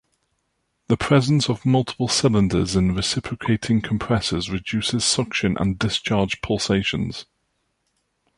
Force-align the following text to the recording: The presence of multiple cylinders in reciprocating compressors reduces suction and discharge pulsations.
The 0.87 0.97
presence 0.97 1.47
of 1.47 1.63
multiple 1.63 2.07
cylinders 2.07 2.75
in 2.75 2.95
reciprocating 2.95 3.81
compressors 3.83 4.49
reduces 4.49 5.05
suction 5.05 5.55
and 5.59 5.77
discharge 5.77 6.41
pulsations. 6.41 7.27